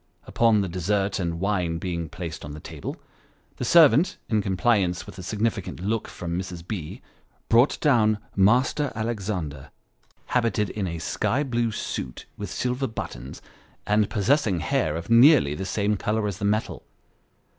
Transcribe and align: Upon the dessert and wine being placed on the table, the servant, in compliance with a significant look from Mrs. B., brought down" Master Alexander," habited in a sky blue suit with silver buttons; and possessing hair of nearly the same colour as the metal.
Upon 0.25 0.61
the 0.61 0.67
dessert 0.67 1.19
and 1.19 1.39
wine 1.39 1.77
being 1.77 2.09
placed 2.09 2.43
on 2.43 2.53
the 2.53 2.59
table, 2.59 2.95
the 3.57 3.63
servant, 3.63 4.17
in 4.29 4.41
compliance 4.41 5.05
with 5.05 5.19
a 5.19 5.21
significant 5.21 5.79
look 5.79 6.07
from 6.07 6.35
Mrs. 6.39 6.67
B., 6.67 7.03
brought 7.49 7.79
down" 7.81 8.17
Master 8.51 8.91
Alexander," 8.95 9.69
habited 10.25 10.71
in 10.71 10.87
a 10.87 10.97
sky 10.97 11.43
blue 11.43 11.69
suit 11.69 12.25
with 12.35 12.49
silver 12.49 12.87
buttons; 12.87 13.43
and 13.85 14.09
possessing 14.09 14.61
hair 14.61 14.95
of 14.95 15.11
nearly 15.11 15.53
the 15.53 15.65
same 15.65 15.95
colour 15.97 16.27
as 16.27 16.39
the 16.39 16.45
metal. 16.45 16.81